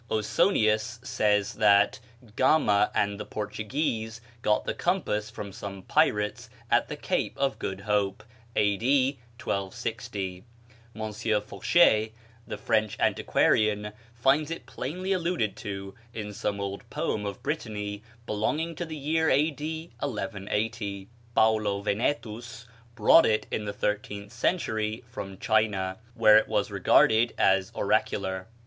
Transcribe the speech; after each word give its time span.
Osonius 0.09 0.97
says 1.03 1.53
that 1.53 1.99
Gama 2.35 2.89
and 2.95 3.19
the 3.19 3.25
Portuguese 3.25 4.19
got 4.41 4.65
the 4.65 4.73
compass 4.73 5.29
from 5.29 5.53
some 5.53 5.83
pirates 5.83 6.49
at 6.71 6.87
the 6.87 6.95
Cape 6.95 7.37
of 7.37 7.59
Good 7.59 7.81
Hope, 7.81 8.23
A.D. 8.55 9.19
1260. 9.39 10.43
M. 10.95 11.41
Fauchet, 11.43 12.13
the 12.47 12.57
French 12.57 12.97
antiquarian, 12.99 13.93
finds 14.15 14.49
it 14.49 14.65
plainly 14.65 15.13
alluded 15.13 15.55
to 15.57 15.93
in 16.15 16.33
some 16.33 16.59
old 16.59 16.89
poem 16.89 17.23
of 17.27 17.43
Brittany 17.43 18.01
belonging 18.25 18.73
to 18.73 18.85
the 18.85 18.97
year 18.97 19.29
A.D. 19.29 19.91
1180. 19.99 21.09
Paulo 21.35 21.79
Venetus 21.83 22.65
brought 22.95 23.27
it 23.27 23.45
in 23.51 23.65
the 23.65 23.71
thirteenth 23.71 24.33
century 24.33 25.03
from 25.11 25.37
China, 25.37 25.99
where 26.15 26.37
it 26.39 26.47
was 26.47 26.71
regarded 26.71 27.35
as 27.37 27.71
oracular. 27.75 28.47